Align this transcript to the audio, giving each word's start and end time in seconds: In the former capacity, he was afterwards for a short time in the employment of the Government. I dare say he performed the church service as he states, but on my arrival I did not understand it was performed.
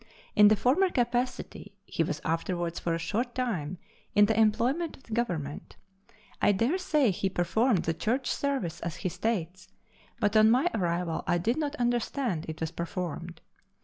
In 0.35 0.47
the 0.47 0.55
former 0.55 0.89
capacity, 0.89 1.75
he 1.85 2.01
was 2.03 2.21
afterwards 2.25 2.79
for 2.79 2.95
a 2.95 2.97
short 2.97 3.35
time 3.35 3.77
in 4.15 4.25
the 4.25 4.35
employment 4.35 4.97
of 4.97 5.03
the 5.03 5.13
Government. 5.13 5.75
I 6.41 6.53
dare 6.53 6.79
say 6.79 7.11
he 7.11 7.29
performed 7.29 7.83
the 7.83 7.93
church 7.93 8.27
service 8.31 8.79
as 8.79 8.95
he 9.05 9.09
states, 9.09 9.67
but 10.19 10.35
on 10.35 10.49
my 10.49 10.67
arrival 10.73 11.23
I 11.27 11.37
did 11.37 11.57
not 11.57 11.75
understand 11.75 12.47
it 12.49 12.61
was 12.61 12.71
performed. 12.71 13.41